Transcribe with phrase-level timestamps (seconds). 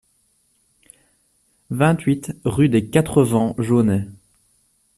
[1.69, 4.07] vingt-huit rue des Quatre Vents Jaunay